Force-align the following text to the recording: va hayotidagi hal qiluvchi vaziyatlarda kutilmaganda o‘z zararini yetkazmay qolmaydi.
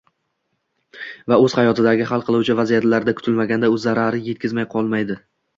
va 1.33 1.37
hayotidagi 1.59 2.09
hal 2.13 2.25
qiluvchi 2.31 2.57
vaziyatlarda 2.63 3.17
kutilmaganda 3.21 3.73
o‘z 3.77 3.87
zararini 3.87 4.29
yetkazmay 4.33 4.71
qolmaydi. 4.77 5.21